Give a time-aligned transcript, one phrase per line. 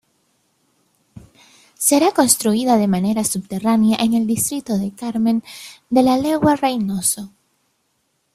[1.87, 5.43] Será construida de manera subterránea en el distrito de Carmen
[5.91, 7.29] de La Legua-Reynoso.